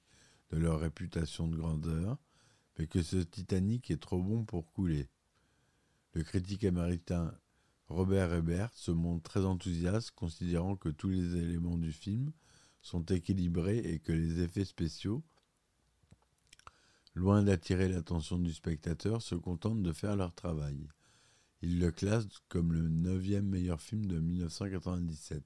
de 0.49 0.57
leur 0.57 0.79
réputation 0.79 1.47
de 1.47 1.55
grandeur, 1.55 2.17
mais 2.77 2.87
que 2.87 3.01
ce 3.01 3.17
Titanic 3.17 3.91
est 3.91 4.01
trop 4.01 4.21
bon 4.21 4.43
pour 4.43 4.69
couler. 4.73 5.07
Le 6.13 6.23
critique 6.23 6.65
américain 6.65 7.31
Robert 7.87 8.33
Ebert 8.33 8.73
se 8.73 8.91
montre 8.91 9.29
très 9.29 9.45
enthousiaste, 9.45 10.11
considérant 10.11 10.75
que 10.75 10.89
tous 10.89 11.09
les 11.09 11.37
éléments 11.37 11.77
du 11.77 11.91
film 11.91 12.31
sont 12.81 13.03
équilibrés 13.05 13.77
et 13.77 13.99
que 13.99 14.11
les 14.11 14.41
effets 14.41 14.65
spéciaux, 14.65 15.23
loin 17.13 17.43
d'attirer 17.43 17.87
l'attention 17.87 18.39
du 18.39 18.51
spectateur, 18.51 19.21
se 19.21 19.35
contentent 19.35 19.83
de 19.83 19.93
faire 19.93 20.15
leur 20.15 20.33
travail. 20.33 20.87
Il 21.61 21.79
le 21.79 21.91
classe 21.91 22.25
comme 22.49 22.73
le 22.73 22.89
neuvième 22.89 23.47
meilleur 23.47 23.79
film 23.79 24.07
de 24.07 24.19
1997. 24.19 25.43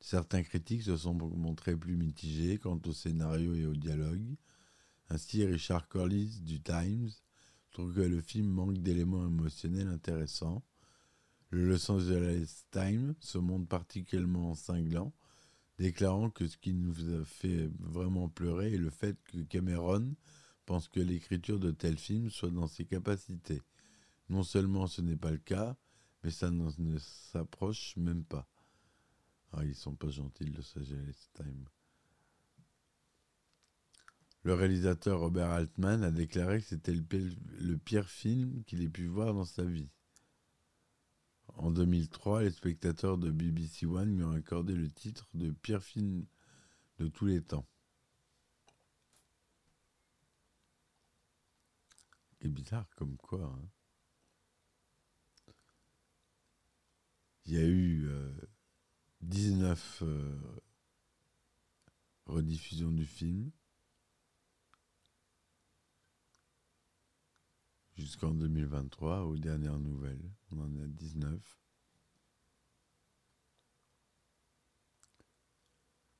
Certains 0.00 0.42
critiques 0.42 0.84
se 0.84 0.96
sont 0.96 1.14
montrés 1.14 1.76
plus 1.76 1.96
mitigés 1.96 2.58
quant 2.58 2.80
au 2.86 2.92
scénario 2.92 3.54
et 3.54 3.66
au 3.66 3.74
dialogue. 3.74 4.36
Ainsi, 5.10 5.44
Richard 5.44 5.88
Corliss 5.88 6.42
du 6.42 6.60
Times 6.60 7.10
trouve 7.70 7.94
que 7.94 8.00
le 8.00 8.20
film 8.20 8.46
manque 8.46 8.78
d'éléments 8.78 9.26
émotionnels 9.26 9.88
intéressants. 9.88 10.62
Le 11.50 11.66
Los 11.66 11.90
Angeles 11.90 12.64
Times 12.70 13.14
se 13.20 13.38
montre 13.38 13.66
particulièrement 13.66 14.54
cinglant, 14.54 15.12
déclarant 15.78 16.30
que 16.30 16.46
ce 16.46 16.58
qui 16.58 16.74
nous 16.74 17.14
a 17.14 17.24
fait 17.24 17.70
vraiment 17.78 18.28
pleurer 18.28 18.74
est 18.74 18.78
le 18.78 18.90
fait 18.90 19.16
que 19.24 19.38
Cameron 19.44 20.14
pense 20.66 20.88
que 20.88 21.00
l'écriture 21.00 21.58
de 21.58 21.70
tel 21.70 21.96
film 21.96 22.28
soit 22.28 22.50
dans 22.50 22.66
ses 22.66 22.84
capacités. 22.84 23.62
Non 24.28 24.42
seulement 24.42 24.86
ce 24.86 25.00
n'est 25.00 25.16
pas 25.16 25.30
le 25.30 25.38
cas, 25.38 25.76
mais 26.22 26.30
ça 26.30 26.50
ne 26.50 26.98
s'approche 26.98 27.96
même 27.96 28.24
pas. 28.24 28.46
Ah, 29.52 29.64
ils 29.64 29.74
sont 29.74 29.94
pas 29.94 30.10
gentils, 30.10 30.44
le 30.44 30.60
Angeles 30.60 31.28
Time. 31.34 31.64
Le 34.44 34.54
réalisateur 34.54 35.20
Robert 35.20 35.50
Altman 35.50 36.02
a 36.02 36.10
déclaré 36.10 36.60
que 36.60 36.66
c'était 36.66 36.94
le, 36.94 37.76
pire 37.76 38.08
film 38.08 38.62
qu'il 38.64 38.82
ait 38.82 38.88
pu 38.88 39.06
voir 39.06 39.34
dans 39.34 39.44
sa 39.44 39.64
vie. 39.64 39.90
En 41.56 41.70
2003, 41.70 42.42
les 42.42 42.50
spectateurs 42.50 43.18
de 43.18 43.30
BBC 43.30 43.86
One 43.86 44.16
lui 44.16 44.24
ont 44.24 44.32
accordé 44.32 44.74
le 44.74 44.90
titre 44.90 45.28
de 45.34 45.50
pire 45.50 45.82
film 45.82 46.24
de 46.98 47.08
tous 47.08 47.26
les 47.26 47.42
temps. 47.42 47.66
C'est 52.40 52.48
bizarre 52.48 52.88
comme 52.96 53.16
quoi. 53.16 53.44
Hein. 53.44 53.68
Il 57.46 57.54
y 57.54 57.58
a 57.58 57.66
eu 57.66 58.06
euh, 58.06 58.30
19 59.20 60.02
euh, 60.02 60.60
rediffusions 62.26 62.90
du 62.90 63.06
film. 63.06 63.50
Jusqu'en 67.96 68.30
2023, 68.30 69.24
aux 69.24 69.36
dernières 69.36 69.80
nouvelles. 69.80 70.30
On 70.52 70.60
en 70.60 70.76
a 70.76 70.86
19. 70.86 71.58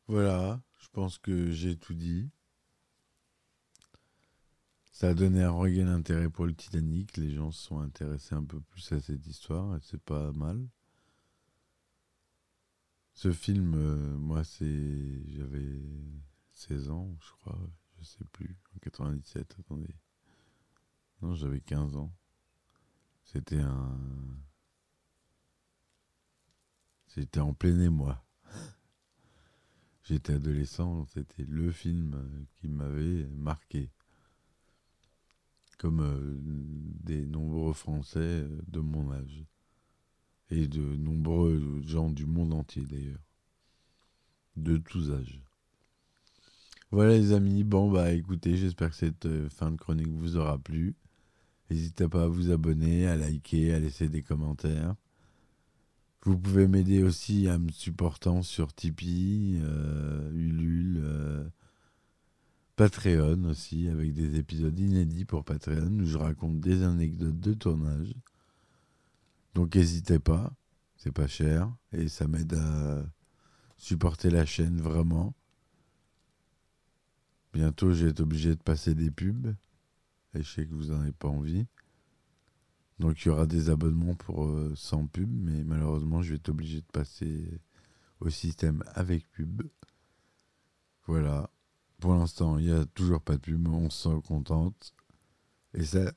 Voilà, 0.09 0.61
je 0.79 0.89
pense 0.89 1.19
que 1.19 1.51
j'ai 1.53 1.77
tout 1.77 1.95
dit. 1.95 2.31
Ça 4.91 5.11
a 5.11 5.15
donné 5.15 5.45
un 5.45 5.51
regain 5.51 5.85
d'intérêt 5.85 6.29
pour 6.29 6.47
le 6.47 6.55
Titanic. 6.55 7.17
Les 7.17 7.33
gens 7.33 7.53
se 7.53 7.63
sont 7.63 7.79
intéressés 7.79 8.35
un 8.35 8.43
peu 8.43 8.61
plus 8.61 8.91
à 8.91 9.01
cette 9.01 9.27
histoire 9.29 9.77
et 9.77 9.81
c'est 9.83 10.03
pas 10.03 10.33
mal. 10.33 10.67
Ce 13.19 13.33
film, 13.33 13.75
euh, 13.75 14.17
moi, 14.17 14.45
c'est. 14.45 15.27
J'avais 15.27 15.83
16 16.53 16.91
ans, 16.91 17.17
je 17.21 17.33
crois, 17.33 17.59
je 17.99 18.05
sais 18.05 18.25
plus, 18.31 18.57
en 18.77 18.79
97, 18.79 19.57
attendez. 19.59 19.97
Non, 21.21 21.35
j'avais 21.35 21.61
15 21.61 21.97
ans. 21.97 22.13
C'était 23.25 23.59
un. 23.59 23.99
C'était 27.09 27.41
en 27.41 27.55
plein 27.55 27.81
émoi. 27.81 28.25
J'étais 30.05 30.35
adolescent, 30.35 31.05
c'était 31.07 31.43
le 31.43 31.73
film 31.73 32.47
qui 32.55 32.69
m'avait 32.69 33.27
marqué. 33.31 33.91
Comme 35.77 36.03
euh, 36.03 36.37
des 36.41 37.27
nombreux 37.27 37.73
Français 37.73 38.47
de 38.69 38.79
mon 38.79 39.11
âge 39.11 39.45
et 40.51 40.67
de 40.67 40.81
nombreux 40.81 41.83
gens 41.87 42.11
du 42.11 42.27
monde 42.27 42.55
entier 42.55 42.85
d'ailleurs, 42.85 43.23
de 44.57 44.77
tous 44.77 45.11
âges. 45.13 45.43
Voilà 46.91 47.19
les 47.19 47.33
amis, 47.33 47.65
bon 47.65 47.91
bah 47.91 48.13
écoutez, 48.13 48.57
j'espère 48.57 48.91
que 48.91 48.97
cette 48.97 49.27
euh, 49.27 49.51
fin 49.51 49.71
de 49.71 49.77
chronique 49.77 50.09
vous 50.09 50.39
aura 50.39 50.59
plu. 50.59 50.97
N'hésitez 51.71 52.09
pas 52.09 52.25
à 52.25 52.29
vous 52.29 52.51
abonner, 52.51 53.07
à 53.07 53.15
liker, 53.15 53.75
à 53.75 53.79
laisser 53.79 54.09
des 54.09 54.23
commentaires. 54.23 54.95
Vous 56.23 56.39
pouvez 56.39 56.67
m'aider 56.67 57.03
aussi 57.03 57.47
à 57.47 57.59
me 57.59 57.71
supportant 57.71 58.43
sur 58.43 58.73
Tipeee, 58.75 59.61
euh, 59.63 60.31
Ulule, 60.33 61.01
euh, 61.03 61.45
Patreon 62.77 63.45
aussi, 63.45 63.89
avec 63.89 64.15
des 64.15 64.39
épisodes 64.39 64.79
inédits 64.79 65.25
pour 65.27 65.45
Patreon 65.45 65.99
où 66.01 66.05
je 66.07 66.17
raconte 66.17 66.61
des 66.61 66.83
anecdotes 66.83 67.39
de 67.39 67.53
tournage. 67.53 68.15
Donc 69.59 69.75
n'hésitez 69.75 70.21
pas, 70.21 70.53
c'est 70.95 71.11
pas 71.11 71.27
cher 71.27 71.69
et 71.91 72.07
ça 72.07 72.29
m'aide 72.29 72.55
à 72.55 73.03
supporter 73.77 74.31
la 74.31 74.47
chaîne 74.47 74.81
vraiment. 74.81 75.35
Bientôt, 77.53 77.93
je 77.93 78.05
vais 78.05 78.11
être 78.13 78.21
obligé 78.21 78.55
de 78.55 78.63
passer 78.63 78.95
des 78.95 79.11
pubs 79.11 79.49
et 80.35 80.45
je 80.45 80.49
sais 80.49 80.65
que 80.65 80.73
vous 80.73 80.93
n'en 80.93 81.01
avez 81.01 81.11
pas 81.11 81.27
envie. 81.27 81.67
Donc 83.01 83.21
il 83.25 83.27
y 83.27 83.31
aura 83.33 83.47
des 83.47 83.69
abonnements 83.69 84.15
pour 84.15 84.45
euh, 84.45 84.75
sans 84.77 85.09
pub, 85.09 85.29
mais 85.29 85.65
malheureusement, 85.65 86.23
je 86.23 86.31
vais 86.31 86.37
être 86.37 86.51
obligé 86.51 86.81
de 86.81 86.87
passer 86.93 87.61
au 88.21 88.31
système 88.31 88.85
avec 88.95 89.29
pub. 89.33 89.63
Voilà. 91.09 91.51
Pour 91.99 92.15
l'instant, 92.15 92.59
il 92.59 92.67
n'y 92.67 92.73
a 92.73 92.87
toujours 92.87 93.21
pas 93.21 93.35
de 93.35 93.41
pub, 93.41 93.67
on 93.67 93.91
se 93.91 94.21
contente. 94.21 94.95
Et 95.75 95.85
ça 95.85 96.13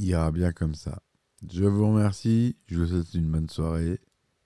ira 0.00 0.32
bien 0.32 0.50
comme 0.50 0.74
ça. 0.74 1.03
Je 1.52 1.64
vous 1.64 1.88
remercie, 1.88 2.56
je 2.66 2.78
vous 2.78 2.86
souhaite 2.86 3.14
une 3.14 3.30
bonne 3.30 3.48
soirée 3.48 4.00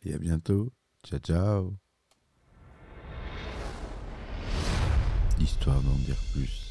et 0.04 0.14
à 0.14 0.18
bientôt. 0.18 0.72
Ciao 1.04 1.18
ciao. 1.20 1.74
Histoire 5.40 5.80
d'en 5.82 5.94
dire 6.04 6.16
plus. 6.32 6.67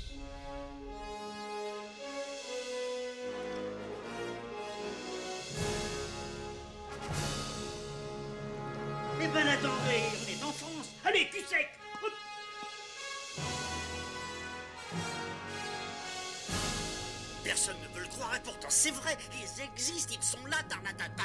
Personne 17.57 17.81
ne 17.81 17.95
veut 17.95 18.03
le 18.03 18.07
croire 18.09 18.35
et 18.35 18.39
pourtant 18.43 18.67
c'est 18.69 18.91
vrai, 18.91 19.17
ils 19.33 19.63
existent, 19.63 20.13
ils 20.15 20.23
sont 20.23 20.45
là, 20.45 20.57
Tarnatata. 20.69 21.23